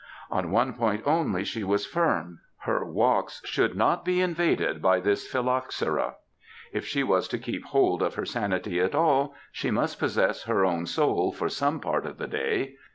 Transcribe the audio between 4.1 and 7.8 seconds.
invaded by this phylloxera. If she was to keep